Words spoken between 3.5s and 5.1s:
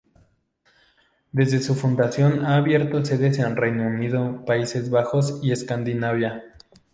Reino Unido, Países